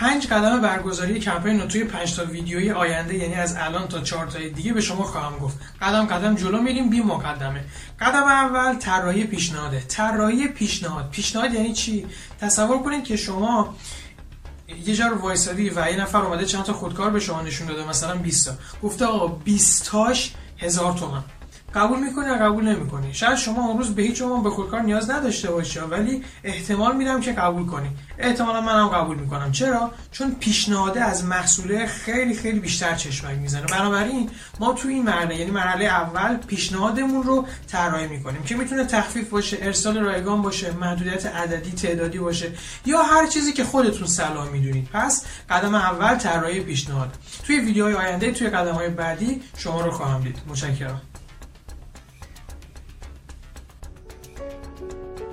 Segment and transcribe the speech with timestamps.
[0.00, 4.26] پنج قدم برگزاری کمپین رو توی پنج تا ویدیوی آینده یعنی از الان تا چهار
[4.26, 5.58] تای دیگه به شما خواهم گفت.
[5.82, 7.64] قدم قدم جلو میریم بی مقدمه.
[8.00, 9.80] قدم اول طراحی پیشنهاده.
[9.80, 11.10] طراحی پیشنهاد.
[11.10, 12.06] پیشنهاد یعنی چی؟
[12.40, 13.76] تصور کنید که شما
[14.86, 17.88] یه جا رو وایسادی و یه نفر اومده چند تا خودکار به شما نشون داده
[17.88, 18.54] مثلا 20 تا.
[18.82, 21.22] گفته آقا 20 تاش هزار تومن.
[21.76, 25.10] قبول می‌کنی یا قبول نمی‌کنی؟ شاید شما اون روز به هیچ عنوان به خودکار نیاز
[25.10, 27.88] نداشته باشی ولی احتمال میدم که قبول کنی.
[28.18, 29.52] احتمالا منم قبول می‌کنم.
[29.52, 33.66] چرا؟ چون پیشنهاده از محصوله خیلی خیلی بیشتر چشمک می‌زنه.
[33.66, 39.30] بنابراین ما تو این مرحله یعنی مرحله اول پیشنهادمون رو طراحی می‌کنیم که می‌تونه تخفیف
[39.30, 42.52] باشه ارسال رایگان باشه محدودیت عددی تعدادی باشه
[42.86, 44.88] یا هر چیزی که خودتون صلاح می‌دونید.
[44.92, 47.14] پس قدم اول طراحی پیشنهاد.
[47.46, 50.38] توی ویدیوهای آینده توی قدم های بعدی شما رو خواهم دید.
[50.48, 51.00] متشکرم.
[54.36, 55.25] Thank you.